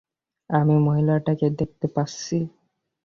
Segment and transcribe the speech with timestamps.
[0.49, 2.37] আমি মহিলাটাকে দেখতে পাচ্ছি।